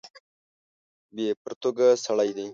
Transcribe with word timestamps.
بې 1.13 1.27
پرتوګه 1.43 1.87
سړی 2.05 2.29
دی. 2.37 2.47